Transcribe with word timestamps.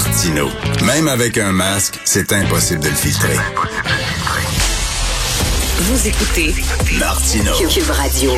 Martino. 0.00 0.50
Même 0.84 1.08
avec 1.08 1.38
un 1.38 1.52
masque, 1.52 1.98
c'est 2.04 2.30
impossible 2.34 2.80
de 2.80 2.88
le 2.90 2.94
filtrer. 2.94 3.34
Vous 5.78 6.06
écoutez 6.06 6.54
Martino. 6.98 7.50
Cube 7.66 7.88
Radio. 7.90 8.32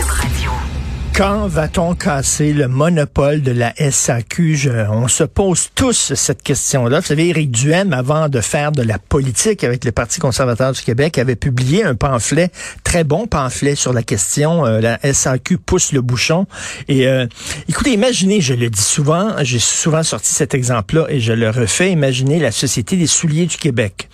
Quand 1.17 1.49
va-t-on 1.49 1.97
casser 1.97 2.53
le 2.53 2.69
monopole 2.69 3.43
de 3.43 3.51
la 3.51 3.73
SAQ? 3.77 4.55
Je- 4.55 4.71
on 4.89 5.09
se 5.09 5.25
pose 5.25 5.71
tous 5.75 6.15
cette 6.15 6.45
question-là. 6.45 7.00
Vous 7.00 7.07
savez, 7.07 7.30
Éric 7.30 7.50
Duhem, 7.50 7.93
avant 7.93 8.29
de 8.29 8.40
faire 8.40 8.70
de 8.70 8.82
la 8.82 9.00
politique 9.00 9.64
avec 9.64 9.84
le 9.84 9.90
Parti 9.90 10.20
conservateur 10.20 10.70
du 10.70 10.80
Québec, 10.80 11.18
avait 11.18 11.34
publié 11.34 11.82
un 11.82 11.96
pamphlet, 11.96 12.52
très 12.89 13.05
bon 13.05 13.27
pamphlet 13.27 13.75
sur 13.75 13.93
la 13.93 14.02
question. 14.02 14.64
euh, 14.64 14.80
la 14.80 14.98
SAQ 15.12 15.59
pousse 15.59 15.93
le 15.93 16.00
bouchon. 16.00 16.46
Et 16.89 17.07
euh, 17.07 17.27
écoutez, 17.68 17.93
imaginez, 17.93 18.41
je 18.41 18.54
le 18.54 18.71
dis 18.71 18.80
souvent, 18.80 19.34
j'ai 19.43 19.59
souvent 19.59 20.03
sorti 20.03 20.32
cet 20.32 20.54
exemple-là 20.54 21.04
et 21.11 21.21
je 21.21 21.35
le 21.35 21.50
refais, 21.50 21.93
imaginez 21.93 22.39
la 22.39 22.50
Société 22.50 22.96
des 22.96 23.07
souliers 23.07 23.44
du 23.44 23.58
Québec. 23.58 24.08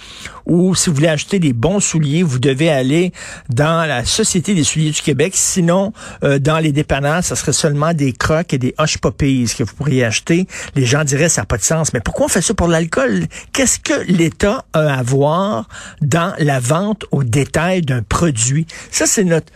Ou 0.47 0.75
si 0.75 0.91
vous 0.91 0.97
voulez 0.97 1.09
acheter 1.09 1.39
des 1.39 1.53
bons 1.53 1.81
souliers, 1.81 2.23
vous 2.23 2.39
devez 2.39 2.69
aller 2.69 3.13
dans 3.49 3.89
la 3.89 4.05
Société 4.05 4.55
des 4.55 4.65
souliers 4.65 4.91
du 4.91 5.01
Québec. 5.01 5.33
Sinon, 5.37 5.93
euh, 6.23 6.39
dans 6.39 6.59
les 6.59 6.73
dépanneurs, 6.73 7.25
ça 7.25 7.37
serait 7.37 7.53
seulement 7.53 7.95
des 7.95 8.13
crocs 8.13 8.53
et 8.53 8.59
des 8.59 8.75
hush 8.79 8.99
puppies 8.99 9.51
que 9.57 9.65
vous 9.65 9.75
pourriez 9.75 10.05
acheter. 10.05 10.47
Les 10.75 10.85
gens 10.85 11.05
diraient 11.05 11.29
ça 11.29 11.43
n'a 11.43 11.47
pas 11.47 11.57
de 11.57 11.63
sens. 11.63 11.93
Mais 11.95 12.01
pourquoi 12.01 12.27
on 12.27 12.29
fait 12.29 12.43
ça 12.43 12.53
pour 12.53 12.69
l'alcool? 12.69 13.27
Qu'est-ce 13.53 13.79
que 13.79 14.05
l'État 14.07 14.65
a 14.73 14.99
à 14.99 15.03
voir 15.03 15.69
dans 16.03 16.35
la 16.39 16.61
vente 16.61 17.07
au 17.11 17.25
détail 17.25 17.83
d'un 17.83 18.03
produit? 18.03 18.64
Ça, 18.91 19.07
c'est 19.07 19.25
notre, 19.25 19.53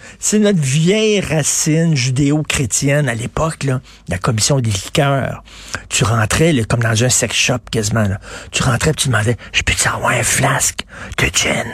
vieille 0.60 1.20
racine 1.20 1.94
judéo-chrétienne 1.94 3.08
à 3.08 3.14
l'époque, 3.14 3.66
la 4.08 4.18
commission 4.18 4.60
des 4.60 4.70
liqueurs. 4.70 5.42
Tu 5.88 6.04
rentrais, 6.04 6.54
comme 6.68 6.80
dans 6.80 7.04
un 7.04 7.08
sex 7.08 7.34
shop 7.34 7.58
quasiment. 7.70 8.06
Tu 8.50 8.62
rentrais 8.62 8.90
et 8.90 8.94
tu 8.94 9.08
demandais, 9.08 9.36
je 9.52 9.62
peux-tu 9.62 9.88
avoir 9.88 10.12
un 10.12 10.22
flasque 10.22 10.84
de 11.18 11.26
gin? 11.26 11.66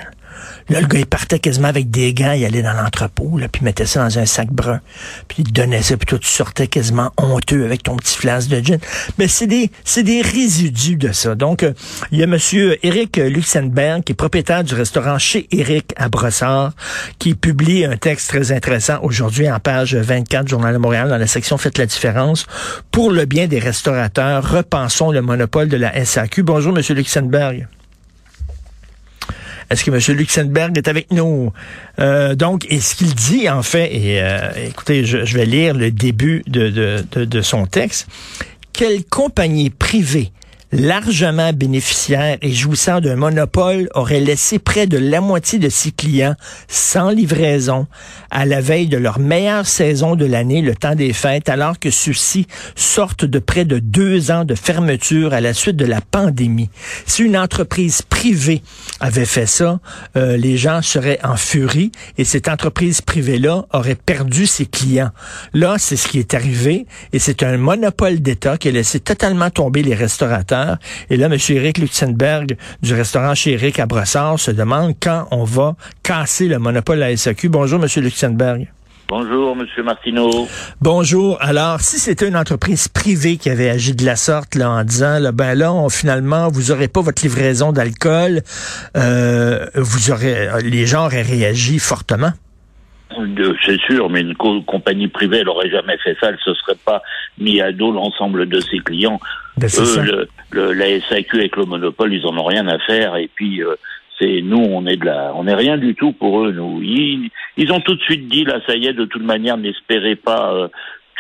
Là, 0.71 0.81
le 0.81 0.87
gars, 0.87 0.99
il 0.99 1.07
partait 1.07 1.39
quasiment 1.39 1.69
avec 1.69 1.91
des 1.91 2.15
gants, 2.15 2.33
il 2.33 2.45
allait 2.45 2.63
dans 2.63 2.73
l'entrepôt, 2.73 3.37
là, 3.37 3.49
puis 3.49 3.61
il 3.61 3.65
mettait 3.65 3.85
ça 3.85 4.03
dans 4.03 4.19
un 4.19 4.25
sac 4.25 4.51
brun, 4.51 4.81
puis 5.29 5.45
il 5.47 5.53
donnait 5.53 5.83
ça, 5.83 5.97
puis 5.97 6.07
toi, 6.07 6.19
tu 6.19 6.29
sortais 6.29 6.69
quasiment 6.69 7.13
honteux 7.19 7.65
avec 7.65 7.83
ton 7.83 7.97
petit 7.97 8.17
flasque 8.17 8.49
de 8.49 8.61
gin. 8.61 8.79
Mais 9.19 9.29
c'est 9.29 9.47
des, 9.47 9.71
c'est 9.85 10.03
des 10.03 10.23
résidus 10.23 10.97
de 10.97 11.13
ça. 11.13 11.35
Donc, 11.35 11.63
euh, 11.63 11.73
il 12.13 12.19
y 12.19 12.23
a 12.23 12.27
monsieur 12.27 12.79
Éric 12.85 13.17
Luxembourg, 13.17 14.01
qui 14.05 14.13
est 14.13 14.17
propriétaire 14.17 14.65
du 14.65 14.75
restaurant 14.75 15.19
chez 15.19 15.47
Éric 15.51 15.93
à 15.97 16.09
Brossard, 16.09 16.73
qui 17.19 17.35
publie 17.35 17.85
un 17.85 17.97
texte 17.97 18.31
très 18.31 18.53
intéressant 18.53 18.99
aujourd'hui 19.03 19.51
en 19.51 19.61
page 19.61 19.95
24 19.95 20.49
Journal 20.49 20.73
de 20.73 20.79
Montréal, 20.79 21.09
dans 21.09 21.19
la 21.19 21.27
section 21.27 21.59
Faites 21.59 21.79
la 21.79 21.87
différence. 21.87 22.47
Pour 22.91 23.11
le 23.11 23.27
bien 23.27 23.47
des 23.47 23.59
restaurateurs, 23.59 24.49
repensons 24.51 25.11
le 25.11 25.21
monopole 25.21 25.69
de 25.69 25.77
la 25.77 26.05
SAQ. 26.05 26.43
Bonjour, 26.43 26.73
monsieur 26.73 26.95
Luxembourg. 26.95 27.53
Est-ce 29.71 29.85
que 29.85 29.91
M. 29.91 30.17
Luxembourg 30.17 30.71
est 30.77 30.89
avec 30.89 31.11
nous? 31.13 31.53
Euh, 31.99 32.35
donc, 32.35 32.67
et 32.69 32.81
ce 32.81 32.95
qu'il 32.95 33.15
dit, 33.15 33.49
en 33.49 33.63
fait, 33.63 33.95
et 33.95 34.21
euh, 34.21 34.51
écoutez, 34.69 35.05
je, 35.05 35.25
je 35.25 35.37
vais 35.37 35.47
lire 35.47 35.75
le 35.75 35.91
début 35.91 36.43
de, 36.47 36.71
de, 36.71 37.05
de, 37.13 37.25
de 37.25 37.43
son 37.43 37.67
texte. 37.67 38.07
Quelle 38.73 39.05
compagnie 39.05 39.71
privée 39.71 40.33
largement 40.75 41.53
bénéficiaire 41.53 42.37
et 42.43 42.53
jouissant 42.53 43.01
d'un 43.01 43.15
monopole 43.15 43.89
aurait 43.95 44.21
laissé 44.21 44.59
près 44.59 44.87
de 44.87 44.99
la 44.99 45.21
moitié 45.21 45.59
de 45.59 45.69
ses 45.69 45.93
clients 45.93 46.35
sans 46.69 47.11
livraison 47.11 47.87
à 48.31 48.45
la 48.45 48.61
veille 48.61 48.89
de 48.89 48.97
leur 48.97 49.21
meilleure 49.21 49.67
saison 49.67 50.17
de 50.17 50.25
l'année, 50.25 50.63
le 50.63 50.75
temps 50.75 50.97
des 50.97 51.13
fêtes, 51.13 51.49
alors 51.49 51.79
que 51.79 51.91
ceux-ci 51.91 52.47
sortent 52.75 53.25
de 53.25 53.39
près 53.39 53.65
de 53.65 53.79
deux 53.79 54.33
ans 54.33 54.45
de 54.45 54.57
fermeture 54.57 55.33
à 55.33 55.41
la 55.41 55.55
suite 55.55 55.77
de 55.77 55.85
la 55.85 56.01
pandémie. 56.01 56.71
Si 57.07 57.23
une 57.23 57.37
entreprise 57.37 58.03
privée 58.03 58.63
avait 58.99 59.27
fait 59.27 59.47
ça, 59.47 59.79
euh, 60.17 60.37
les 60.37 60.57
gens 60.57 60.83
seraient 60.83 61.21
en 61.23 61.37
furie 61.37 61.93
et 62.19 62.25
cette 62.25 62.49
entreprise 62.49 63.01
privée-là 63.01 63.67
aurait 63.73 63.95
perdu 63.95 64.47
ses 64.47 64.67
clients. 64.67 65.11
Là, 65.53 65.77
c'est 65.79 65.97
ce 65.97 66.09
qui 66.09 66.19
est 66.19 66.35
arrivé 66.35 66.87
et 67.13 67.21
c'est 67.21 67.45
un 67.45 67.59
monopole 67.59 68.21
d'État 68.21 68.59
qui 68.59 68.69
a 68.69 68.73
laissé 68.73 68.99
totalement 68.99 69.51
tomber 69.51 69.83
les 69.83 69.95
restaurateurs. 69.95 70.64
Et 71.11 71.17
là, 71.17 71.27
M. 71.27 71.37
Éric 71.51 71.79
Luxembourg 71.79 72.45
du 72.83 72.95
restaurant 72.95 73.35
chez 73.35 73.53
Éric 73.53 73.79
à 73.79 73.87
Brossard 73.87 74.39
se 74.39 74.51
demande 74.51 74.95
quand 75.01 75.29
on 75.31 75.45
va 75.45 75.77
casser 76.03 76.49
le 76.49 76.59
monopole 76.59 77.03
à 77.03 77.11
la 77.11 77.17
SAQ. 77.17 77.49
Bonjour, 77.49 77.83
M. 77.83 77.89
Luxembourg. 78.03 78.67
Bonjour, 79.07 79.55
Monsieur 79.55 79.83
Martineau. 79.83 80.49
Bonjour. 80.81 81.37
Alors, 81.41 81.81
si 81.83 81.99
c'était 81.99 82.27
une 82.27 82.37
entreprise 82.37 82.89
privée 82.89 83.37
qui 83.37 83.51
avait 83.51 83.69
agi 83.69 83.95
de 83.95 84.05
la 84.05 84.17
sorte 84.17 84.55
là, 84.55 84.71
en 84.71 84.83
disant, 84.83 85.19
là, 85.19 85.31
ben 85.31 85.55
là, 85.55 85.75
on, 85.75 85.91
finalement, 85.91 86.49
vous 86.49 86.71
aurez 86.71 86.89
pas 86.89 87.03
votre 87.03 87.23
livraison 87.23 87.71
d'alcool, 87.71 88.43
euh, 88.97 89.67
vous 89.75 90.11
aurez, 90.11 90.49
les 90.63 90.87
gens 90.87 91.05
auraient 91.05 91.23
réagi 91.23 91.79
fortement. 91.79 92.33
C'est 93.65 93.81
sûr, 93.81 94.09
mais 94.11 94.21
une 94.23 94.35
co- 94.35 94.63
compagnie 94.63 95.09
privée, 95.09 95.39
elle 95.39 95.49
aurait 95.49 95.71
jamais 95.71 95.97
fait 95.99 96.17
ça. 96.21 96.29
Elle 96.31 96.39
se 96.45 96.55
serait 96.55 96.79
pas 96.85 97.03
mis 97.39 97.61
à 97.61 97.73
dos 97.73 97.93
l'ensemble 97.93 98.49
de 98.49 98.61
ses 98.61 98.79
clients. 98.79 99.21
Ben. 99.57 99.69
Eux, 99.83 100.03
le, 100.03 100.29
le- 100.51 100.73
la 100.73 101.01
SAQ 101.01 101.39
avec 101.39 101.57
le 101.57 101.65
monopole, 101.65 102.13
ils 102.15 102.27
en 102.27 102.37
ont 102.37 102.45
rien 102.45 102.67
à 102.69 102.79
faire. 102.81 103.17
Et 103.17 103.29
puis, 103.35 103.63
euh, 103.63 103.75
c'est 104.19 104.41
nous, 104.43 104.59
on 104.71 104.87
est 104.87 104.97
de 104.97 105.07
la, 105.07 105.33
on 105.35 105.47
est 105.47 105.55
rien 105.55 105.77
du 105.79 105.95
tout 105.95 106.13
pour 106.13 106.45
eux. 106.45 106.53
Nous, 106.53 106.81
ils, 106.83 107.31
ils 107.57 107.73
ont 107.73 107.81
tout 107.81 107.95
de 107.95 108.01
suite 108.03 108.29
dit 108.29 108.45
là, 108.45 108.61
ça 108.67 108.75
y 108.77 108.87
est, 108.87 108.93
de 108.93 109.05
toute 109.05 109.23
manière, 109.25 109.57
n'espérez 109.57 110.17
pas. 110.17 110.53
euh, 110.55 110.69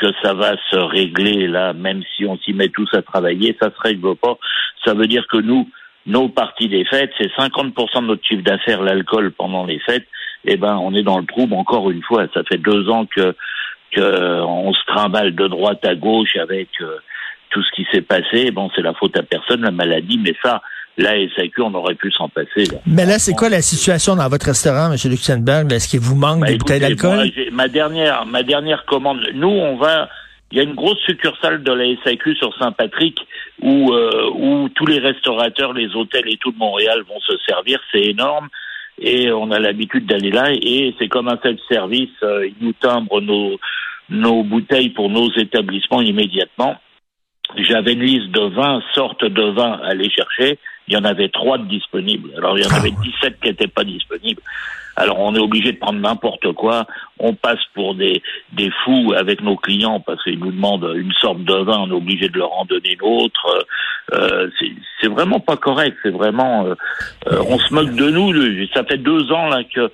que 0.00 0.09
ça 0.25 0.34
va 0.34 0.56
se 0.72 0.77
régler 0.77 1.47
là, 1.47 1.72
même 1.72 2.03
si 2.16 2.27
on 2.27 2.37
s'y 2.38 2.53
met 2.53 2.69
tous 2.69 2.88
à 2.94 3.03
travailler, 3.03 3.56
ça 3.62 3.71
se 3.71 3.81
règle 3.81 4.16
pas. 4.16 4.37
Ça 4.84 4.93
veut 4.93 5.06
dire 5.06 5.25
que 5.28 5.37
nous, 5.37 5.71
nos 6.04 6.28
parties 6.28 6.66
des 6.69 6.84
fêtes, 6.84 7.12
c'est 7.16 7.31
50% 7.33 8.03
de 8.03 8.06
notre 8.09 8.27
chiffre 8.27 8.43
d'affaires 8.43 8.83
l'alcool 8.83 9.31
pendant 9.31 9.65
les 9.65 9.78
fêtes. 9.78 10.09
Eh 10.47 10.56
ben, 10.56 10.77
on 10.77 10.94
est 10.94 11.03
dans 11.03 11.19
le 11.19 11.27
trouble 11.27 11.55
encore 11.55 11.91
une 11.91 12.03
fois. 12.03 12.27
Ça 12.34 12.43
fait 12.44 12.59
deux 12.59 12.88
ans 12.88 13.06
que 13.06 13.34
que 13.93 14.41
on 14.43 14.72
se 14.72 14.84
trimballe 14.87 15.34
de 15.34 15.47
droite 15.47 15.84
à 15.87 15.94
gauche 15.94 16.37
avec 16.37 16.69
euh, 16.81 16.97
tout 17.50 17.62
ce 17.62 17.71
qui 17.77 17.87
s'est 17.93 18.03
passé. 18.03 18.50
Bon, 18.50 18.69
c'est 18.75 18.83
la 18.83 18.93
faute 18.94 19.16
à 19.16 19.22
personne, 19.22 19.62
la 19.62 19.71
maladie, 19.71 20.19
mais 20.22 20.34
ça, 20.43 20.62
la 20.99 21.12
SAQ, 21.37 21.62
on 21.62 21.75
aurait 21.75 21.94
pu 21.94 22.10
s'en 22.10 22.28
passer. 22.28 22.65
Là. 22.72 22.78
Mais 22.87 23.06
là, 23.06 23.19
c'est 23.21 23.34
quoi 23.34 23.49
la 23.49 23.62
situation 23.62 24.16
dans 24.16 24.28
votre 24.28 24.47
restaurant, 24.47 24.91
M. 24.93 24.97
Luxembourg? 25.10 25.71
Est-ce 25.71 25.88
qu'il 25.88 26.00
vous 26.00 26.16
manque 26.16 26.41
Bah, 26.41 26.47
des 26.49 26.54
écoutez, 26.54 26.75
bouteilles 26.81 26.97
d'alcool? 26.97 27.31
ma 27.53 27.69
dernière, 27.69 28.27
ma 28.27 28.43
dernière 28.43 28.84
commande. 28.84 29.21
Nous, 29.34 29.49
on 29.49 29.77
va. 29.77 30.09
Il 30.53 30.59
y 30.59 30.60
a 30.60 30.65
une 30.65 30.75
grosse 30.75 30.99
succursale 31.06 31.62
de 31.65 31.72
la 31.72 31.84
SAQ 32.04 32.37
sur 32.37 32.54
Saint-Patrick 32.59 33.19
où 33.62 33.93
euh, 33.93 34.31
où 34.34 34.69
tous 34.69 34.87
les 34.87 34.99
restaurateurs, 35.00 35.72
les 35.72 35.94
hôtels 35.97 36.28
et 36.28 36.37
tout 36.37 36.53
de 36.53 36.59
Montréal 36.59 37.03
vont 37.09 37.19
se 37.21 37.33
servir. 37.49 37.81
C'est 37.93 38.03
énorme 38.03 38.49
et 38.99 39.32
on 39.32 39.50
a 39.50 39.59
l'habitude 39.59 40.06
d'aller 40.06 40.31
là 40.31 40.53
et 40.53 40.94
c'est 40.99 41.09
comme 41.09 41.28
un 41.28 41.38
self-service. 41.43 42.10
euh, 42.22 42.47
ils 42.47 42.65
nous 42.65 42.72
timbrent 42.75 43.21
nos 43.21 43.59
nos 44.10 44.43
bouteilles 44.43 44.91
pour 44.91 45.09
nos 45.09 45.31
établissements 45.32 46.03
immédiatement. 46.03 46.77
J'avais 47.56 47.94
une 47.94 48.03
liste 48.03 48.31
de 48.31 48.41
20 48.41 48.83
sortes 48.94 49.25
de 49.25 49.43
vins 49.43 49.81
à 49.83 49.88
aller 49.88 50.10
chercher. 50.10 50.59
Il 50.89 50.95
y 50.95 50.97
en 50.97 51.05
avait 51.05 51.28
trois 51.28 51.59
de 51.59 51.65
disponibles. 51.65 52.31
Alors, 52.37 52.59
il 52.59 52.65
y 52.65 52.67
en 52.67 52.71
Ah 52.72 52.77
avait 52.78 52.91
ouais. 52.91 52.97
17 53.21 53.41
qui 53.41 53.49
n'étaient 53.49 53.67
pas 53.69 53.84
disponibles. 53.84 54.43
Alors, 54.97 55.19
on 55.19 55.34
est 55.34 55.41
obligé 55.41 55.72
de 55.72 55.78
prendre 55.78 55.99
n'importe 55.99 56.53
quoi. 56.53 56.87
On 57.19 57.34
passe 57.34 57.59
pour 57.75 57.95
des, 57.97 58.22
des 58.53 58.71
fous 58.84 59.12
avec 59.17 59.41
nos 59.43 59.56
clients 59.56 59.99
parce 59.99 60.22
qu'ils 60.22 60.39
nous 60.39 60.53
demandent 60.53 60.93
une 60.95 61.12
sorte 61.15 61.43
de 61.43 61.55
vin. 61.55 61.78
On 61.81 61.89
est 61.91 61.95
obligé 61.95 62.28
de 62.28 62.39
leur 62.39 62.53
en 62.53 62.65
donner 62.65 62.93
une 62.93 63.03
autre. 63.03 63.67
Euh, 64.12 64.49
c'est- 64.61 65.09
vraiment 65.09 65.41
pas 65.41 65.56
correct. 65.56 65.97
C'est 66.03 66.11
vraiment... 66.11 66.65
euh, 66.67 66.75
euh, 67.31 67.43
on 67.49 67.59
se 67.59 67.72
moque 67.75 67.95
de 67.95 68.09
nous. 68.11 68.33
Ça 68.72 68.84
fait 68.84 68.99
deux 68.99 69.33
ans 69.33 69.49
là 69.49 69.62
que 69.65 69.91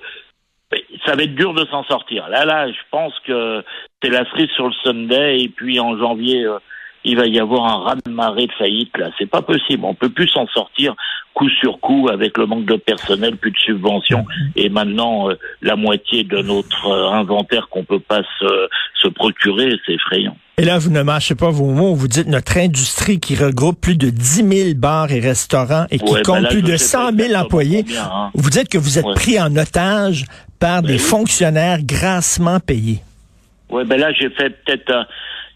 ça 1.05 1.15
va 1.15 1.23
être 1.23 1.35
dur 1.35 1.53
de 1.53 1.65
s'en 1.65 1.83
sortir. 1.83 2.29
Là, 2.29 2.45
là, 2.45 2.69
je 2.71 2.79
pense 2.91 3.13
que 3.25 3.63
c'est 4.01 4.09
la 4.09 4.23
cerise 4.31 4.49
sur 4.51 4.67
le 4.67 4.73
Sunday 4.83 5.41
et 5.41 5.49
puis 5.49 5.79
en 5.79 5.97
janvier, 5.97 6.45
euh, 6.45 6.59
il 7.03 7.17
va 7.17 7.25
y 7.27 7.39
avoir 7.39 7.65
un 7.65 7.83
raz-de-marée 7.83 8.47
de 8.47 8.51
faillite. 8.53 8.95
Là, 8.97 9.09
c'est 9.17 9.29
pas 9.29 9.41
possible. 9.41 9.83
On 9.85 9.93
peut 9.95 10.09
plus 10.09 10.27
s'en 10.27 10.45
sortir 10.47 10.95
coup 11.33 11.49
sur 11.49 11.79
coup 11.79 12.09
avec 12.11 12.37
le 12.37 12.45
manque 12.45 12.65
de 12.65 12.75
personnel, 12.75 13.37
plus 13.37 13.51
de 13.51 13.57
subventions 13.57 14.25
et 14.55 14.69
maintenant 14.69 15.29
euh, 15.29 15.35
la 15.61 15.75
moitié 15.75 16.23
de 16.23 16.41
notre 16.41 16.87
euh, 16.87 17.09
inventaire 17.11 17.69
qu'on 17.69 17.83
peut 17.85 17.99
pas 18.01 18.21
se, 18.39 18.67
se 19.01 19.07
procurer, 19.07 19.73
c'est 19.85 19.93
effrayant. 19.93 20.35
Et 20.57 20.65
là, 20.65 20.77
vous 20.77 20.91
ne 20.91 21.01
mâchez 21.01 21.33
pas 21.33 21.49
vos 21.49 21.71
mots. 21.71 21.95
Vous 21.95 22.07
dites 22.09 22.27
notre 22.27 22.57
industrie 22.57 23.19
qui 23.19 23.35
regroupe 23.35 23.79
plus 23.81 23.95
de 23.95 24.09
10 24.09 24.65
000 24.65 24.69
bars 24.75 25.11
et 25.11 25.19
restaurants 25.21 25.85
et 25.89 25.97
qui 25.97 26.03
Ouais, 26.11 26.21
ben 26.21 26.23
compte 26.23 26.41
là, 26.43 26.49
plus 26.49 26.61
de 26.61 26.75
sais 26.77 26.97
pas 26.97 27.05
100 27.05 27.11
000 27.11 27.11
exactement 27.13 27.45
employés. 27.45 27.83
combien, 27.83 28.03
hein. 28.03 28.31
Vous 28.35 28.49
dites 28.49 28.67
que 28.69 28.77
vous 28.77 28.99
êtes 28.99 29.05
Ouais. 29.05 29.13
pris 29.15 29.39
en 29.39 29.55
otage 29.55 30.25
par 30.59 30.81
des 30.81 30.89
Ben 30.89 30.93
oui. 30.95 30.99
fonctionnaires 30.99 31.79
grassement 31.81 32.59
payés. 32.59 32.99
Ouais, 33.69 33.85
ben 33.85 33.97
là, 33.99 34.11
j'ai 34.11 34.29
fait 34.29 34.49
peut-être. 34.65 34.91
un- 34.93 35.05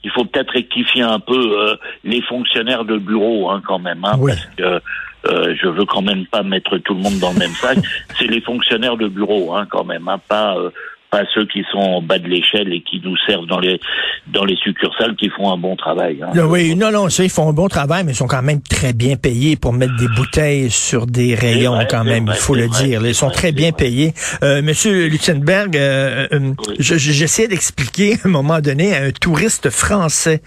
il 0.05 0.11
faut 0.11 0.23
peut-être 0.23 0.51
rectifier 0.51 1.01
un 1.01 1.19
peu 1.19 1.33
euh, 1.35 1.75
les 2.03 2.21
fonctionnaires 2.21 2.85
de 2.85 2.97
bureau, 2.97 3.49
hein, 3.49 3.61
quand 3.65 3.79
même, 3.79 4.05
hein, 4.05 4.15
Oui. 4.19 4.31
parce 4.33 4.45
que 4.55 4.81
euh, 5.27 5.55
je 5.59 5.67
veux 5.67 5.85
quand 5.85 6.03
même 6.03 6.27
pas 6.27 6.43
mettre 6.43 6.77
tout 6.77 6.93
le 6.93 7.01
monde 7.01 7.17
dans 7.19 7.33
le 7.33 7.39
même 7.39 7.53
sac. 7.53 7.79
C'est 8.19 8.27
les 8.27 8.39
fonctionnaires 8.41 8.97
de 8.97 9.07
bureau, 9.07 9.55
hein, 9.55 9.65
quand 9.69 9.83
même, 9.83 10.07
hein, 10.07 10.19
pas 10.29 10.55
euh, 10.57 10.69
pas 11.11 11.23
ceux 11.33 11.45
qui 11.45 11.63
sont 11.71 11.77
en 11.77 12.01
bas 12.01 12.19
de 12.19 12.27
l'échelle 12.27 12.73
et 12.73 12.81
qui 12.81 13.01
nous 13.03 13.15
servent 13.25 13.45
dans 13.45 13.59
les 13.59 13.79
dans 14.27 14.43
les 14.43 14.55
succursales 14.55 15.15
qui 15.15 15.29
font 15.29 15.51
un 15.51 15.57
bon 15.57 15.75
travail. 15.75 16.21
Hein. 16.21 16.45
Oui, 16.47 16.75
non, 16.75 16.91
non, 16.91 17.09
ça, 17.09 17.23
ils 17.23 17.29
font 17.29 17.49
un 17.49 17.53
bon 17.53 17.67
travail, 17.67 18.03
mais 18.03 18.13
ils 18.13 18.15
sont 18.15 18.27
quand 18.27 18.41
même 18.41 18.61
très 18.61 18.93
bien 18.93 19.15
payés 19.15 19.55
pour 19.55 19.73
mettre 19.73 19.95
des 19.97 20.07
bouteilles 20.07 20.69
sur 20.71 21.05
des 21.05 21.35
rayons, 21.35 21.77
quand 21.89 22.03
même, 22.03 22.25
il 22.27 22.39
faut 22.39 22.55
le 22.55 22.67
dire. 22.67 23.05
Ils 23.05 23.15
sont 23.15 23.29
très 23.29 23.51
bien 23.51 23.71
payés. 23.71 24.13
Euh, 24.43 24.61
Monsieur 24.61 25.07
Lutzenberg, 25.07 25.77
euh, 25.77 26.27
euh 26.33 26.53
j'essayais 26.79 27.47
d'expliquer 27.47 28.13
à 28.13 28.27
un 28.27 28.29
moment 28.29 28.59
donné 28.59 28.95
à 28.95 29.03
un 29.03 29.11
touriste 29.11 29.69
français 29.69 30.41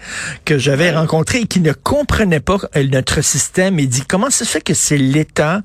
que 0.45 0.57
j'avais 0.57 0.91
rencontré 0.91 1.39
et 1.39 1.45
qui 1.45 1.61
ne 1.61 1.73
comprenait 1.73 2.39
pas 2.39 2.57
euh, 2.75 2.83
notre 2.91 3.21
système. 3.21 3.79
Il 3.79 3.89
dit 3.89 4.03
comment 4.07 4.29
ça 4.29 4.45
se 4.45 4.51
fait 4.51 4.61
que 4.61 4.73
c'est 4.73 4.97
l'État 4.97 5.61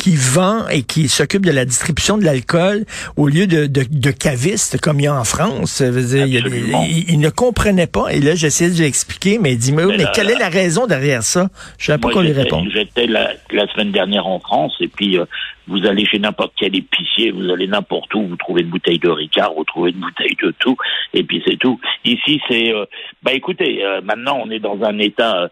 qui 0.00 0.16
vend 0.16 0.66
et 0.68 0.82
qui 0.82 1.08
s'occupe 1.08 1.44
de 1.44 1.50
la 1.52 1.66
distribution 1.66 2.16
de 2.16 2.24
l'alcool 2.24 2.86
au 3.18 3.28
lieu 3.28 3.46
de, 3.46 3.66
de, 3.66 3.84
de 3.86 4.10
cavistes 4.10 4.80
comme 4.80 4.98
il 4.98 5.04
y 5.04 5.06
a 5.06 5.14
en 5.14 5.24
France. 5.24 5.82
il, 5.82 7.20
ne 7.20 7.28
comprenait 7.28 7.86
pas. 7.86 8.08
Et 8.10 8.20
là, 8.20 8.34
j'essayais 8.34 8.70
de 8.70 8.78
lui 8.78 8.86
expliquer, 8.86 9.38
mais 9.38 9.52
il 9.52 9.58
dit, 9.58 9.72
mais, 9.72 9.84
mais 9.84 10.06
quelle 10.14 10.30
est 10.30 10.38
la 10.38 10.48
raison 10.48 10.86
derrière 10.86 11.22
ça? 11.22 11.48
Je 11.78 11.92
ne 11.92 11.96
sais 11.96 12.00
pas 12.00 12.10
qu'on 12.10 12.22
lui 12.22 12.32
répond. 12.32 12.64
J'étais 12.72 13.06
la, 13.06 13.32
la, 13.52 13.66
semaine 13.68 13.92
dernière 13.92 14.26
en 14.26 14.40
France 14.40 14.74
et 14.80 14.88
puis 14.88 15.18
euh, 15.18 15.26
vous 15.68 15.84
allez 15.84 16.06
chez 16.06 16.18
n'importe 16.18 16.54
quel 16.58 16.74
épicier, 16.74 17.30
vous 17.30 17.50
allez 17.50 17.66
n'importe 17.66 18.14
où, 18.14 18.26
vous 18.26 18.36
trouvez 18.36 18.62
une 18.62 18.70
bouteille 18.70 18.98
de 18.98 19.10
Ricard, 19.10 19.52
vous 19.52 19.64
trouvez 19.64 19.90
une 19.90 20.00
bouteille 20.00 20.36
de 20.42 20.54
tout, 20.58 20.78
et 21.12 21.22
puis 21.24 21.42
c'est 21.46 21.58
tout. 21.58 21.78
Ici, 22.06 22.40
c'est, 22.48 22.72
euh, 22.72 22.86
bah 23.22 23.32
écoutez, 23.34 23.84
euh, 23.84 24.00
maintenant 24.00 24.40
on 24.42 24.50
est 24.50 24.60
dans 24.60 24.82
un 24.82 24.98
état 24.98 25.50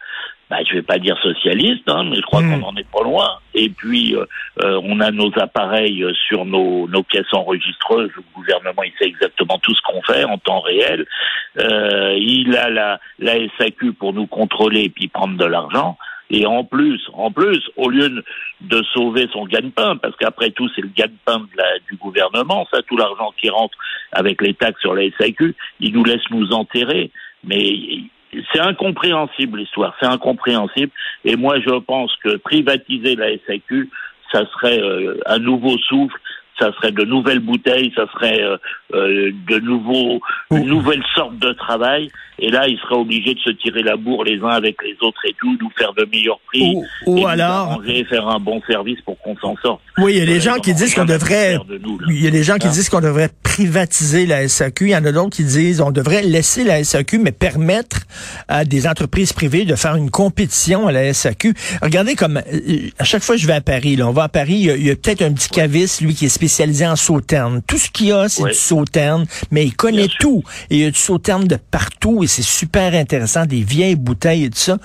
bah, 0.51 0.59
je 0.67 0.75
vais 0.75 0.83
pas 0.83 0.99
dire 0.99 1.19
socialiste, 1.23 1.89
hein, 1.89 2.05
mais 2.05 2.17
je 2.17 2.23
crois 2.23 2.41
hmm. 2.41 2.61
qu'on 2.61 2.69
en 2.69 2.77
est 2.77 2.91
pas 2.91 3.03
loin. 3.03 3.39
Et 3.55 3.69
puis, 3.69 4.15
euh, 4.15 4.25
euh, 4.63 4.81
on 4.83 5.01
a 5.01 5.11
nos 5.11 5.31
appareils 5.39 6.05
sur 6.27 6.47
nos, 6.47 6.89
nos 6.89 7.03
caisses 7.03 7.33
enregistreuses. 7.33 8.11
Le 8.17 8.23
gouvernement, 8.35 8.83
il 8.83 8.93
sait 8.99 9.09
exactement 9.09 9.59
tout 9.59 9.75
ce 9.75 9.81
qu'on 9.83 10.03
fait 10.03 10.25
en 10.25 10.39
temps 10.39 10.61
réel. 10.61 11.07
Euh, 11.59 12.15
il 12.19 12.57
a 12.57 12.71
la, 12.71 13.01
la 13.19 13.35
SAQ 13.59 13.93
pour 13.93 14.15
nous 14.15 14.27
contrôler 14.27 14.85
et 14.85 14.89
puis 14.89 15.09
prendre 15.09 15.37
de 15.37 15.45
l'argent. 15.45 15.99
Et 16.31 16.47
en 16.47 16.63
plus, 16.63 17.01
en 17.15 17.31
plus, 17.31 17.61
au 17.77 17.89
lieu 17.89 18.23
de 18.61 18.83
sauver 18.93 19.29
son 19.33 19.47
gagne-pain, 19.47 19.97
parce 19.97 20.15
qu'après 20.17 20.51
tout, 20.51 20.69
c'est 20.75 20.83
le 20.83 20.91
gagne-pain 20.95 21.47
du 21.91 21.97
gouvernement, 21.97 22.67
ça, 22.71 22.83
tout 22.83 22.99
l'argent 22.99 23.33
qui 23.39 23.49
rentre 23.49 23.77
avec 24.13 24.43
les 24.43 24.53
taxes 24.53 24.81
sur 24.81 24.95
la 24.95 25.05
SAQ, 25.19 25.55
il 25.81 25.95
nous 25.95 26.05
laisse 26.05 26.29
nous 26.31 26.53
enterrer. 26.53 27.11
Mais 27.45 28.03
c'est 28.53 28.61
incompréhensible 28.61 29.59
l'histoire, 29.59 29.95
c'est 30.01 30.07
incompréhensible. 30.07 30.93
Et 31.25 31.37
moi, 31.37 31.61
je 31.61 31.79
pense 31.79 32.15
que 32.23 32.37
privatiser 32.37 33.17
la 33.17 33.31
SAQ, 33.47 33.89
ça 34.33 34.45
serait 34.47 34.81
euh, 34.81 35.19
un 35.27 35.39
nouveau 35.39 35.79
souffle, 35.79 36.17
ça 36.59 36.73
serait 36.73 36.93
de 36.93 37.05
nouvelles 37.05 37.41
bouteilles, 37.41 37.93
ça 37.95 38.07
serait 38.13 38.43
euh, 38.43 38.57
euh, 38.95 39.31
de 39.49 39.59
nouveaux, 39.59 40.21
une 40.51 40.67
nouvelle 40.67 41.03
sorte 41.15 41.39
de 41.39 41.53
travail. 41.53 42.11
Et 42.41 42.51
là, 42.51 42.69
il 42.69 42.79
sera 42.79 42.95
obligé 42.95 43.35
de 43.35 43.41
se 43.41 43.51
tirer 43.51 43.83
la 43.83 43.97
bourre 43.97 44.25
les 44.25 44.39
uns 44.41 44.51
avec 44.51 44.77
les 44.85 44.97
autres 45.03 45.21
et 45.27 45.35
tout, 45.41 45.57
nous 45.61 45.71
faire 45.77 45.93
de 45.95 46.05
meilleurs 46.05 46.39
prix, 46.47 46.73
ou, 47.07 47.27
alors 47.27 47.83
faire 48.09 48.29
un 48.29 48.39
bon 48.39 48.63
service 48.69 49.01
pour 49.01 49.19
qu'on 49.19 49.37
s'en 49.39 49.57
sorte. 49.61 49.81
Oui, 49.99 50.13
il 50.15 50.19
y 50.19 50.23
a 50.23 50.27
des 50.27 50.41
gens 50.41 50.55
qui 50.55 50.73
disent 50.73 50.95
qu'on 50.95 51.05
devrait, 51.05 51.59
il 52.09 52.23
y 52.23 52.29
a 52.29 52.31
des 52.31 52.45
gens 52.45 52.57
qui 52.57 52.69
disent 52.69 52.89
qu'on 52.89 53.01
devrait 53.01 53.31
privatiser 53.43 54.25
la 54.25 54.47
SAQ. 54.47 54.87
Il 54.87 54.91
y 54.91 54.97
en 54.97 55.05
a 55.05 55.11
d'autres 55.11 55.31
qui 55.31 55.43
disent 55.43 55.81
on 55.81 55.91
devrait 55.91 56.23
laisser 56.23 56.63
la 56.63 56.85
SAQ, 56.85 57.19
mais 57.19 57.33
permettre 57.33 58.03
à 58.47 58.65
des 58.65 58.87
entreprises 58.87 59.33
privées 59.33 59.65
de 59.65 59.75
faire 59.75 59.97
une 59.97 60.11
compétition 60.11 60.87
à 60.87 60.93
la 60.93 61.13
SAQ. 61.13 61.55
Regardez 61.83 62.15
comme 62.15 62.37
euh, 62.37 62.91
à 63.01 63.05
chaque 63.05 63.25
fois 63.25 63.35
que 63.35 63.41
je 63.41 63.49
vais 63.49 63.55
à 63.55 63.61
Paris, 63.61 63.97
là, 63.97 64.07
on 64.07 64.13
va 64.13 64.25
à 64.25 64.29
Paris, 64.29 64.69
il 64.77 64.87
y 64.87 64.91
a, 64.91 64.95
peut-être 64.95 65.23
un 65.23 65.33
petit 65.33 65.49
caviste, 65.49 66.03
lui, 66.03 66.15
qui 66.15 66.27
est 66.27 66.29
spécialisé 66.29 66.48
en 66.87 66.97
sauterne. 66.97 67.63
Tout 67.67 67.79
ce 67.79 67.91
qu'il 67.91 68.09
y 68.09 68.13
a, 68.13 68.29
c'est 68.29 68.45
du 68.45 68.55
sauterne, 68.55 69.27
mais 69.51 69.65
il 69.65 69.75
connaît 69.75 70.09
tout. 70.21 70.43
Et 70.71 70.77
il 70.77 70.83
y 70.83 70.87
a 70.87 70.91
du 70.91 70.99
sauterne 70.99 71.47
de 71.47 71.57
partout 71.57 71.89
c'est 72.27 72.43
super 72.43 72.95
intéressant, 72.95 73.47
des 73.47 73.63
vieilles 73.63 73.97
bouteilles 73.97 74.45
et 74.45 74.51
tout 74.51 74.59
ça. 74.59 74.79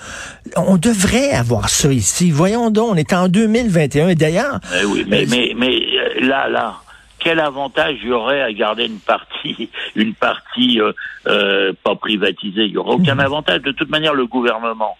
On 0.56 0.76
devrait 0.76 1.30
avoir 1.30 1.68
ça 1.68 1.92
ici. 1.92 2.30
Voyons 2.30 2.70
donc, 2.70 2.92
on 2.92 2.96
est 2.96 3.12
en 3.12 3.28
2021 3.28 4.08
et 4.08 4.14
d'ailleurs... 4.14 4.60
Eh 4.80 4.84
oui, 4.84 5.04
mais, 5.08 5.26
mais, 5.28 5.54
mais 5.56 5.76
euh, 5.76 6.26
là, 6.26 6.48
là, 6.48 6.76
quel 7.18 7.40
avantage 7.40 7.96
il 8.02 8.08
y 8.08 8.12
aurait 8.12 8.42
à 8.42 8.52
garder 8.52 8.86
une 8.86 8.98
partie, 8.98 9.70
une 9.94 10.14
partie 10.14 10.80
euh, 10.80 10.92
euh, 11.26 11.72
pas 11.82 11.96
privatisée? 11.96 12.64
Il 12.64 12.72
n'y 12.72 12.76
aurait 12.76 12.94
aucun 12.94 13.14
mhm. 13.14 13.20
avantage. 13.20 13.62
De 13.62 13.72
toute 13.72 13.90
manière, 13.90 14.14
le 14.14 14.26
gouvernement, 14.26 14.96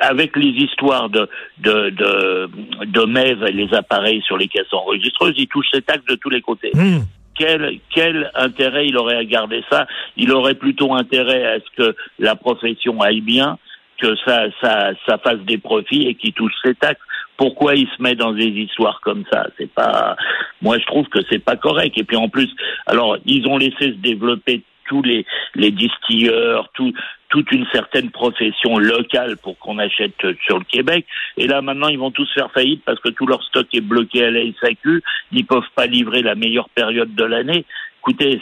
avec 0.00 0.36
les 0.36 0.50
histoires 0.64 1.08
de 1.08 1.28
de 1.58 1.90
de, 1.90 2.50
de 2.86 3.04
MEV 3.04 3.48
et 3.48 3.52
les 3.52 3.74
appareils 3.74 4.22
sur 4.22 4.36
les 4.36 4.48
caisses 4.48 4.72
enregistreuses, 4.72 5.34
il 5.36 5.48
touche 5.48 5.66
ses 5.72 5.82
taxes 5.82 6.06
de 6.06 6.14
tous 6.16 6.30
les 6.30 6.40
côtés. 6.40 6.70
Mhm 6.74 7.02
quel, 7.40 7.80
quel 7.94 8.30
intérêt 8.34 8.86
il 8.86 8.98
aurait 8.98 9.16
à 9.16 9.24
garder 9.24 9.64
ça? 9.70 9.86
Il 10.16 10.30
aurait 10.32 10.54
plutôt 10.54 10.94
intérêt 10.94 11.46
à 11.46 11.58
ce 11.58 11.82
que 11.82 11.96
la 12.18 12.36
profession 12.36 13.00
aille 13.00 13.22
bien, 13.22 13.58
que 13.98 14.14
ça, 14.26 14.44
ça, 14.62 14.90
ça 15.08 15.18
fasse 15.18 15.40
des 15.46 15.56
profits 15.56 16.06
et 16.06 16.14
qu'il 16.14 16.34
touche 16.34 16.52
ses 16.62 16.74
taxes. 16.74 17.00
Pourquoi 17.38 17.74
il 17.76 17.88
se 17.88 18.02
met 18.02 18.14
dans 18.14 18.32
des 18.32 18.48
histoires 18.48 19.00
comme 19.02 19.24
ça? 19.32 19.46
C'est 19.56 19.72
pas. 19.72 20.16
Moi, 20.60 20.78
je 20.78 20.84
trouve 20.84 21.06
que 21.08 21.20
c'est 21.30 21.38
pas 21.38 21.56
correct. 21.56 21.96
Et 21.96 22.04
puis 22.04 22.18
en 22.18 22.28
plus, 22.28 22.50
alors 22.86 23.16
ils 23.24 23.46
ont 23.46 23.56
laissé 23.56 23.92
se 23.92 23.96
développer 23.96 24.62
tous 24.86 25.02
les, 25.02 25.24
les 25.54 25.70
distilleurs, 25.70 26.68
tout, 26.74 26.92
toute 27.30 27.50
une 27.52 27.66
certaine 27.72 28.10
profession 28.10 28.78
locale 28.78 29.36
pour 29.42 29.58
qu'on 29.58 29.78
achète 29.78 30.14
sur 30.46 30.58
le 30.58 30.64
Québec. 30.64 31.06
Et 31.36 31.46
là, 31.46 31.62
maintenant, 31.62 31.88
ils 31.88 31.98
vont 31.98 32.10
tous 32.10 32.28
faire 32.34 32.50
faillite 32.52 32.82
parce 32.84 33.00
que 33.00 33.08
tout 33.08 33.26
leur 33.26 33.42
stock 33.44 33.66
est 33.72 33.80
bloqué 33.80 34.24
à 34.24 34.30
la 34.30 34.40
SAQ. 34.60 35.02
Ils 35.32 35.46
peuvent 35.46 35.62
pas 35.74 35.86
livrer 35.86 36.22
la 36.22 36.34
meilleure 36.34 36.68
période 36.70 37.14
de 37.14 37.24
l'année. 37.24 37.64
Écoutez, 38.00 38.40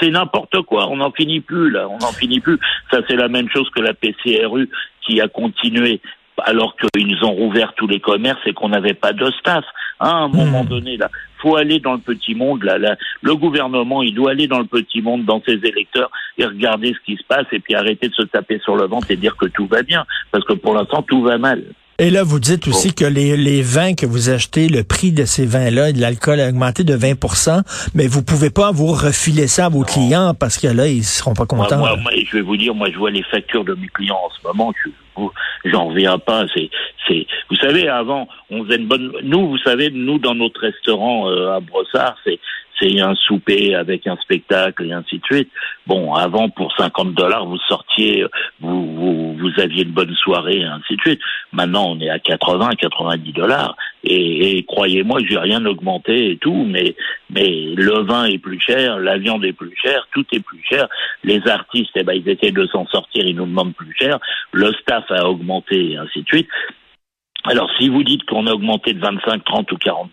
c'est 0.00 0.10
n'importe 0.10 0.62
quoi. 0.62 0.88
On 0.88 0.96
n'en 0.96 1.12
finit 1.12 1.40
plus, 1.40 1.70
là. 1.70 1.88
On 1.88 1.98
n'en 1.98 2.12
finit 2.12 2.40
plus. 2.40 2.58
Ça, 2.90 3.00
c'est 3.08 3.16
la 3.16 3.28
même 3.28 3.48
chose 3.50 3.68
que 3.70 3.80
la 3.80 3.94
PCRU 3.94 4.68
qui 5.02 5.20
a 5.20 5.28
continué 5.28 6.00
alors 6.38 6.74
qu'ils 6.76 7.24
ont 7.24 7.32
rouvert 7.32 7.74
tous 7.74 7.86
les 7.86 8.00
commerces 8.00 8.40
et 8.46 8.52
qu'on 8.52 8.70
n'avait 8.70 8.94
pas 8.94 9.12
de 9.12 9.30
staff. 9.38 9.64
À 10.00 10.10
un 10.10 10.28
moment 10.28 10.64
hmm. 10.64 10.68
donné, 10.68 10.96
là, 10.96 11.10
faut 11.38 11.56
aller 11.56 11.78
dans 11.78 11.92
le 11.92 11.98
petit 11.98 12.34
monde. 12.34 12.62
Là, 12.62 12.78
là, 12.78 12.96
le 13.22 13.36
gouvernement, 13.36 14.02
il 14.02 14.14
doit 14.14 14.32
aller 14.32 14.46
dans 14.46 14.58
le 14.58 14.66
petit 14.66 15.02
monde, 15.02 15.24
dans 15.24 15.42
ses 15.46 15.60
électeurs, 15.64 16.10
et 16.38 16.44
regarder 16.44 16.94
ce 16.94 17.00
qui 17.04 17.16
se 17.16 17.24
passe, 17.24 17.46
et 17.52 17.60
puis 17.60 17.74
arrêter 17.74 18.08
de 18.08 18.14
se 18.14 18.22
taper 18.22 18.58
sur 18.60 18.76
le 18.76 18.86
ventre 18.86 19.10
et 19.10 19.16
dire 19.16 19.36
que 19.36 19.46
tout 19.46 19.66
va 19.66 19.82
bien, 19.82 20.04
parce 20.30 20.44
que 20.44 20.54
pour 20.54 20.74
l'instant, 20.74 21.02
tout 21.02 21.22
va 21.22 21.38
mal. 21.38 21.62
Et 22.00 22.10
là, 22.10 22.24
vous 22.24 22.40
dites 22.40 22.66
aussi 22.66 22.92
que 22.92 23.04
les, 23.04 23.36
les, 23.36 23.62
vins 23.62 23.94
que 23.94 24.04
vous 24.04 24.28
achetez, 24.28 24.68
le 24.68 24.82
prix 24.82 25.12
de 25.12 25.24
ces 25.24 25.46
vins-là, 25.46 25.92
de 25.92 26.00
l'alcool 26.00 26.40
a 26.40 26.48
augmenté 26.48 26.82
de 26.82 26.94
20 26.94 27.14
mais 27.94 28.08
vous 28.08 28.24
pouvez 28.24 28.50
pas 28.50 28.72
vous 28.72 28.88
refiler 28.88 29.46
ça 29.46 29.66
à 29.66 29.68
vos 29.68 29.84
clients 29.84 30.34
parce 30.34 30.58
que 30.58 30.66
là, 30.66 30.88
ils 30.88 31.04
seront 31.04 31.34
pas 31.34 31.46
contents. 31.46 31.78
Moi, 31.78 31.96
moi, 31.96 32.10
je 32.16 32.36
vais 32.36 32.42
vous 32.42 32.56
dire, 32.56 32.74
moi, 32.74 32.88
je 32.90 32.98
vois 32.98 33.12
les 33.12 33.22
factures 33.22 33.64
de 33.64 33.74
mes 33.74 33.86
clients 33.88 34.18
en 34.24 34.30
ce 34.30 34.46
moment, 34.46 34.72
j'en 35.64 35.88
reviens 35.88 36.18
pas. 36.18 36.46
C'est, 36.52 36.68
c'est, 37.06 37.26
vous 37.48 37.56
savez, 37.56 37.88
avant, 37.88 38.26
on 38.50 38.64
faisait 38.64 38.76
une 38.76 38.88
bonne. 38.88 39.12
Nous, 39.22 39.48
vous 39.48 39.58
savez, 39.58 39.90
nous 39.90 40.18
dans 40.18 40.34
notre 40.34 40.60
restaurant 40.62 41.30
euh, 41.30 41.56
à 41.56 41.60
Brossard, 41.60 42.16
c'est 42.24 42.40
c'est 42.78 43.00
un 43.00 43.14
souper 43.14 43.74
avec 43.74 44.06
un 44.06 44.16
spectacle 44.16 44.84
et 44.84 44.92
ainsi 44.92 45.18
de 45.18 45.24
suite. 45.24 45.50
Bon, 45.86 46.14
avant 46.14 46.48
pour 46.48 46.74
50 46.76 47.14
dollars, 47.14 47.46
vous 47.46 47.58
sortiez, 47.68 48.24
vous, 48.60 48.94
vous, 48.94 49.36
vous 49.36 49.60
aviez 49.60 49.84
une 49.84 49.92
bonne 49.92 50.14
soirée 50.14 50.58
et 50.58 50.64
ainsi 50.64 50.96
de 50.96 51.00
suite. 51.00 51.20
Maintenant, 51.52 51.92
on 51.92 52.00
est 52.00 52.10
à 52.10 52.18
80, 52.18 52.70
90 52.76 53.32
dollars. 53.32 53.76
Et, 54.02 54.58
et 54.58 54.62
croyez-moi, 54.64 55.20
j'ai 55.28 55.38
rien 55.38 55.64
augmenté 55.64 56.32
et 56.32 56.36
tout, 56.36 56.66
mais 56.68 56.94
mais 57.30 57.74
le 57.76 58.02
vin 58.02 58.26
est 58.26 58.38
plus 58.38 58.60
cher, 58.60 58.98
la 58.98 59.18
viande 59.18 59.44
est 59.44 59.52
plus 59.52 59.74
chère, 59.82 60.06
tout 60.12 60.26
est 60.32 60.40
plus 60.40 60.62
cher. 60.68 60.88
Les 61.24 61.46
artistes, 61.48 61.90
eh 61.96 62.04
ben, 62.04 62.12
ils 62.12 62.28
essaient 62.28 62.52
de 62.52 62.66
s'en 62.66 62.86
sortir, 62.86 63.26
ils 63.26 63.34
nous 63.34 63.46
demandent 63.46 63.74
plus 63.74 63.94
cher. 63.98 64.18
Le 64.52 64.72
staff 64.74 65.04
a 65.10 65.28
augmenté 65.28 65.92
et 65.92 65.96
ainsi 65.96 66.22
de 66.22 66.26
suite. 66.26 66.48
Alors, 67.44 67.70
si 67.78 67.88
vous 67.88 68.02
dites 68.02 68.24
qu'on 68.24 68.46
a 68.46 68.52
augmenté 68.52 68.94
de 68.94 69.00
25, 69.00 69.44
30 69.44 69.72
ou 69.72 69.76
40 69.76 70.10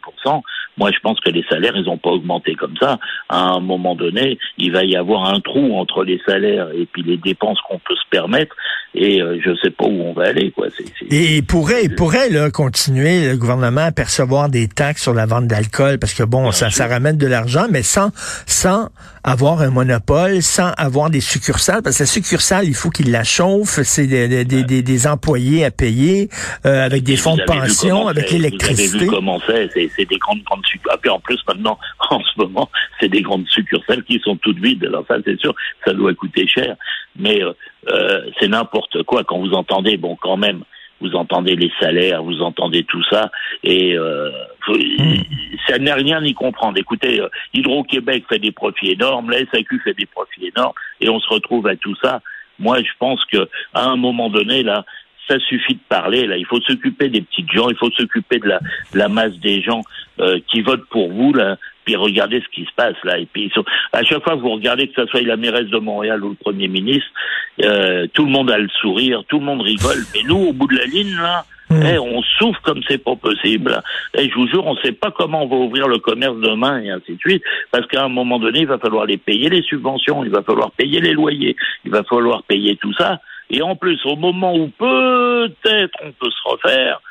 moi, 0.77 0.91
je 0.91 0.99
pense 0.99 1.19
que 1.19 1.29
les 1.29 1.43
salaires, 1.49 1.73
ils 1.75 1.83
n'ont 1.83 1.97
pas 1.97 2.11
augmenté 2.11 2.55
comme 2.55 2.75
ça. 2.79 2.99
À 3.29 3.39
un 3.39 3.59
moment 3.59 3.95
donné, 3.95 4.37
il 4.57 4.71
va 4.71 4.83
y 4.83 4.95
avoir 4.95 5.25
un 5.33 5.39
trou 5.39 5.75
entre 5.77 6.03
les 6.03 6.19
salaires 6.25 6.69
et 6.73 6.85
puis 6.85 7.03
les 7.03 7.17
dépenses 7.17 7.59
qu'on 7.67 7.79
peut 7.79 7.95
se 7.95 8.09
permettre. 8.09 8.55
Et 8.93 9.21
euh, 9.21 9.39
je 9.43 9.51
ne 9.51 9.55
sais 9.55 9.69
pas 9.69 9.85
où 9.85 10.01
on 10.01 10.13
va 10.13 10.27
aller. 10.27 10.51
Quoi. 10.51 10.67
Et 11.09 11.37
il 11.37 11.45
pourrait, 11.45 11.85
il 11.85 11.95
pourrait 11.95 12.29
là, 12.29 12.51
continuer, 12.51 13.29
le 13.29 13.37
gouvernement, 13.37 13.85
à 13.85 13.91
percevoir 13.91 14.49
des 14.49 14.67
taxes 14.67 15.03
sur 15.03 15.13
la 15.13 15.25
vente 15.25 15.47
d'alcool, 15.47 15.97
parce 15.97 16.13
que 16.13 16.23
bon, 16.23 16.51
ça, 16.51 16.69
ça 16.69 16.87
ramène 16.87 17.17
de 17.17 17.27
l'argent, 17.27 17.67
mais 17.69 17.83
sans, 17.83 18.11
sans 18.45 18.89
avoir 19.23 19.61
un 19.61 19.69
monopole, 19.69 20.41
sans 20.41 20.71
avoir 20.77 21.09
des 21.09 21.21
succursales, 21.21 21.81
parce 21.83 21.97
que 21.97 22.03
la 22.03 22.07
succursale, 22.07 22.65
il 22.65 22.73
faut 22.73 22.89
qu'il 22.89 23.11
la 23.11 23.23
chauffe, 23.23 23.79
c'est 23.83 24.07
des, 24.07 24.43
des, 24.43 24.63
des, 24.63 24.81
des, 24.81 25.07
employés 25.07 25.63
à 25.63 25.71
payer, 25.71 26.29
euh, 26.65 26.85
avec 26.85 27.03
des 27.03 27.15
fonds 27.15 27.37
de 27.37 27.43
pension, 27.43 28.07
avec 28.07 28.31
l'électricité. 28.31 28.87
Vous 28.87 28.95
avez 28.95 29.05
vu 29.05 29.11
comment 29.11 29.39
c'est, 29.47 29.69
c'est 29.95 30.05
des 30.05 30.17
grandes, 30.17 30.43
grandes 30.43 30.60
succursales. 30.65 30.99
Puis 31.01 31.11
en 31.11 31.19
plus, 31.19 31.39
maintenant, 31.47 31.77
en 32.09 32.19
ce 32.19 32.31
moment, 32.37 32.69
c'est 32.99 33.09
des 33.09 33.21
grandes 33.21 33.47
succursales 33.47 34.03
qui 34.03 34.19
sont 34.19 34.37
toutes 34.37 34.59
vides. 34.59 34.85
Alors 34.85 35.05
ça, 35.07 35.17
c'est 35.25 35.39
sûr, 35.39 35.53
ça 35.85 35.93
doit 35.93 36.13
coûter 36.13 36.47
cher. 36.47 36.75
Mais 37.17 37.43
euh, 37.43 37.53
euh 37.89 38.21
c'est 38.39 38.47
n'importe 38.47 39.03
quoi 39.03 39.23
quand 39.23 39.39
vous 39.39 39.53
entendez, 39.53 39.97
bon, 39.97 40.15
quand 40.15 40.37
même, 40.37 40.63
vous 41.01 41.15
entendez 41.15 41.55
les 41.55 41.71
salaires, 41.79 42.23
vous 42.23 42.41
entendez 42.41 42.83
tout 42.83 43.03
ça, 43.09 43.31
et 43.63 43.97
euh, 43.97 44.29
hmm. 44.67 45.23
ça 45.67 45.79
n'est 45.79 45.93
rien 45.93 46.23
y 46.23 46.33
comprendre. 46.33 46.77
Écoutez, 46.77 47.21
Hydro-Québec 47.53 48.25
fait 48.29 48.39
des 48.39 48.51
profits 48.51 48.91
énormes, 48.91 49.31
la 49.31 49.39
SAQ 49.39 49.79
fait 49.83 49.95
des 49.95 50.05
profits 50.05 50.51
énormes, 50.55 50.73
et 50.99 51.09
on 51.09 51.19
se 51.19 51.27
retrouve 51.29 51.67
à 51.67 51.75
tout 51.75 51.95
ça. 52.03 52.21
Moi, 52.59 52.79
je 52.83 52.91
pense 52.99 53.23
que 53.25 53.49
à 53.73 53.89
un 53.89 53.95
moment 53.95 54.29
donné, 54.29 54.61
là, 54.61 54.85
ça 55.27 55.39
suffit 55.39 55.75
de 55.75 55.79
parler. 55.87 56.25
Là, 56.27 56.37
il 56.37 56.45
faut 56.45 56.59
s'occuper 56.61 57.09
des 57.09 57.21
petites 57.21 57.51
gens, 57.51 57.69
il 57.69 57.77
faut 57.77 57.91
s'occuper 57.91 58.39
de 58.39 58.47
la, 58.47 58.59
la 58.93 59.07
masse 59.07 59.37
des 59.39 59.61
gens 59.61 59.81
euh, 60.19 60.39
qui 60.47 60.61
votent 60.61 60.87
pour 60.89 61.11
vous. 61.11 61.33
Là, 61.33 61.57
puis 61.85 61.95
regardez 61.95 62.41
ce 62.41 62.49
qui 62.53 62.65
se 62.65 62.73
passe 62.75 62.95
là. 63.03 63.17
Et 63.17 63.25
puis 63.25 63.51
à 63.93 64.03
chaque 64.03 64.23
fois 64.23 64.35
que 64.35 64.41
vous 64.41 64.51
regardez 64.51 64.87
que 64.87 65.01
ce 65.01 65.07
soit 65.07 65.21
la 65.21 65.37
mairesse 65.37 65.67
de 65.67 65.77
Montréal 65.77 66.23
ou 66.23 66.29
le 66.29 66.35
premier 66.35 66.67
ministre, 66.67 67.09
euh, 67.63 68.07
tout 68.13 68.25
le 68.25 68.31
monde 68.31 68.51
a 68.51 68.57
le 68.57 68.69
sourire, 68.81 69.23
tout 69.27 69.39
le 69.39 69.45
monde 69.45 69.61
rigole. 69.61 69.97
Mais 70.13 70.21
nous, 70.27 70.37
au 70.37 70.53
bout 70.53 70.67
de 70.67 70.77
la 70.77 70.85
ligne 70.85 71.15
là. 71.15 71.45
Eh, 71.71 71.97
on 71.97 72.21
souffre 72.21 72.61
comme 72.63 72.81
c'est 72.85 73.01
pas 73.01 73.15
possible. 73.15 73.81
Et 74.13 74.23
eh, 74.23 74.29
je 74.29 74.35
vous 74.35 74.45
jure, 74.47 74.67
on 74.67 74.73
ne 74.73 74.79
sait 74.81 74.91
pas 74.91 75.09
comment 75.09 75.43
on 75.43 75.47
va 75.47 75.55
ouvrir 75.55 75.87
le 75.87 75.99
commerce 75.99 76.35
demain 76.35 76.81
et 76.81 76.89
ainsi 76.89 77.13
de 77.13 77.19
suite, 77.19 77.43
parce 77.71 77.87
qu'à 77.87 78.03
un 78.03 78.09
moment 78.09 78.39
donné, 78.39 78.59
il 78.59 78.67
va 78.67 78.77
falloir 78.77 79.05
les 79.05 79.15
payer 79.15 79.47
les 79.47 79.61
subventions, 79.61 80.25
il 80.25 80.31
va 80.31 80.43
falloir 80.43 80.71
payer 80.71 80.99
les 80.99 81.13
loyers, 81.13 81.55
il 81.85 81.91
va 81.91 82.03
falloir 82.03 82.43
payer 82.43 82.75
tout 82.75 82.93
ça. 82.95 83.21
Et 83.49 83.61
en 83.61 83.75
plus, 83.75 83.99
au 84.05 84.15
moment 84.15 84.55
où 84.55 84.69
peut-être 85.49 85.97
on 86.03 86.11
peut 86.11 86.29
se 86.29 86.49
refaire, 86.49 87.01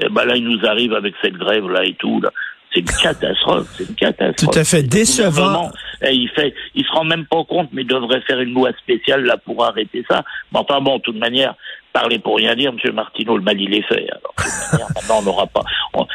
eh 0.00 0.08
ben 0.08 0.24
là, 0.24 0.36
il 0.36 0.44
nous 0.44 0.64
arrive 0.66 0.94
avec 0.94 1.14
cette 1.22 1.34
grève 1.34 1.68
là 1.68 1.84
et 1.84 1.94
tout. 1.94 2.20
Là. 2.20 2.30
C'est 2.72 2.80
une 2.80 2.86
catastrophe, 2.86 3.66
c'est 3.76 3.88
une 3.88 3.94
catastrophe. 3.94 4.52
Tout 4.52 4.58
à 4.58 4.64
fait 4.64 4.82
décevant. 4.82 5.70
Eh, 6.02 6.12
il 6.12 6.28
fait, 6.28 6.54
il 6.74 6.84
se 6.84 6.90
rend 6.92 7.04
même 7.04 7.26
pas 7.26 7.42
compte, 7.44 7.70
mais 7.72 7.82
il 7.82 7.88
devrait 7.88 8.20
faire 8.22 8.40
une 8.40 8.52
loi 8.52 8.70
spéciale 8.78 9.24
là 9.24 9.36
pour 9.36 9.64
arrêter 9.64 10.04
ça. 10.08 10.22
Mais 10.52 10.58
enfin 10.58 10.80
bon, 10.80 10.98
de 10.98 11.02
toute 11.02 11.16
manière, 11.16 11.54
parler 11.92 12.18
pour 12.18 12.36
rien 12.36 12.54
dire, 12.54 12.70
M. 12.70 12.94
Martineau, 12.94 13.36
le 13.36 13.42
mal 13.42 13.60
il 13.60 13.74
est 13.74 13.82
fait. 13.82 14.06
Alors, 14.10 14.34
de 14.36 14.42
toute 14.42 14.72
manière, 14.72 14.88
maintenant 14.94 15.18
on 15.18 15.22
n'aura 15.22 15.46
pas. 15.46 15.64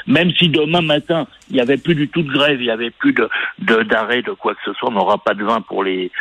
même 0.08 0.32
si 0.38 0.48
demain 0.48 0.82
matin 0.82 1.28
il 1.50 1.56
n'y 1.56 1.62
avait 1.62 1.78
plus 1.78 1.96
du 1.96 2.08
tout 2.08 2.22
de 2.22 2.32
grève, 2.32 2.62
il 2.62 2.66
n'y 2.66 2.72
avait 2.72 2.92
plus 2.92 3.14
de 3.14 3.30
d'arrêt 3.84 4.22
de, 4.22 4.28
de 4.28 4.32
quoi 4.32 4.54
que 4.54 4.62
ce 4.66 4.74
soit, 4.74 4.90
on 4.90 4.94
n'aura 4.94 5.18
pas 5.18 5.34
de 5.34 5.44
vin 5.44 5.62
pour 5.62 5.84
les 5.84 6.12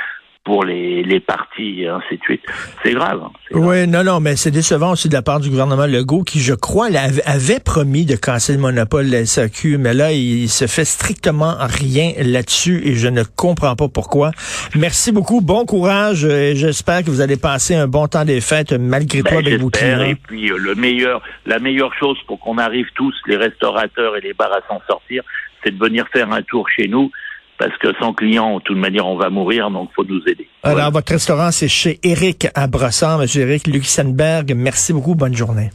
pour 0.44 0.64
les, 0.64 1.04
les 1.04 1.20
partis 1.20 1.82
et 1.82 1.88
ainsi 1.88 2.16
de 2.16 2.22
suite. 2.22 2.42
C'est 2.82 2.92
grave, 2.92 3.22
hein, 3.22 3.30
Oui, 3.52 3.86
non, 3.86 4.02
non, 4.02 4.18
mais 4.18 4.34
c'est 4.34 4.50
décevant 4.50 4.92
aussi 4.92 5.08
de 5.08 5.14
la 5.14 5.22
part 5.22 5.38
du 5.38 5.48
gouvernement 5.48 5.86
Legault 5.86 6.22
qui, 6.22 6.40
je 6.40 6.54
crois, 6.54 6.88
avait 7.26 7.60
promis 7.60 8.04
de 8.04 8.16
casser 8.16 8.54
le 8.54 8.58
monopole 8.58 9.06
de 9.06 9.12
la 9.12 9.24
SAQ, 9.24 9.78
mais 9.78 9.94
là, 9.94 10.12
il 10.12 10.48
se 10.48 10.66
fait 10.66 10.84
strictement 10.84 11.54
rien 11.60 12.12
là-dessus 12.18 12.82
et 12.84 12.94
je 12.94 13.08
ne 13.08 13.22
comprends 13.22 13.76
pas 13.76 13.88
pourquoi. 13.88 14.32
Merci 14.74 15.12
beaucoup, 15.12 15.40
bon 15.40 15.64
courage 15.64 16.24
et 16.24 16.56
j'espère 16.56 17.04
que 17.04 17.10
vous 17.10 17.20
allez 17.20 17.36
passer 17.36 17.76
un 17.76 17.86
bon 17.86 18.08
temps 18.08 18.24
des 18.24 18.40
fêtes 18.40 18.72
malgré 18.72 19.22
tout 19.22 19.34
avec 19.34 19.60
vos 19.60 19.70
clients. 19.70 20.02
Et 20.02 20.16
puis 20.16 20.50
euh, 20.50 20.58
le 20.58 20.74
meilleur, 20.74 21.22
la 21.46 21.60
meilleure 21.60 21.94
chose 21.94 22.18
pour 22.26 22.40
qu'on 22.40 22.58
arrive 22.58 22.86
tous, 22.94 23.14
les 23.26 23.36
restaurateurs 23.36 24.16
et 24.16 24.20
les 24.20 24.34
bars 24.34 24.52
à 24.52 24.60
s'en 24.68 24.80
sortir, 24.88 25.22
c'est 25.62 25.70
de 25.70 25.78
venir 25.78 26.06
faire 26.12 26.32
un 26.32 26.42
tour 26.42 26.68
chez 26.68 26.88
nous 26.88 27.12
parce 27.58 27.76
que 27.78 27.88
sans 28.00 28.12
client, 28.12 28.58
de 28.58 28.62
toute 28.62 28.76
manière, 28.76 29.06
on 29.06 29.16
va 29.16 29.30
mourir, 29.30 29.70
donc 29.70 29.90
il 29.92 29.94
faut 29.94 30.04
nous 30.04 30.22
aider. 30.26 30.48
Alors, 30.62 30.90
votre 30.90 31.12
restaurant, 31.12 31.50
c'est 31.50 31.68
chez 31.68 32.00
Eric 32.02 32.48
à 32.54 32.66
Brossard. 32.66 33.18
Monsieur 33.18 33.42
Eric 33.42 33.66
Luxembourg, 33.66 34.42
merci 34.56 34.92
beaucoup. 34.92 35.14
Bonne 35.14 35.36
journée. 35.36 35.70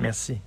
Merci. 0.00 0.38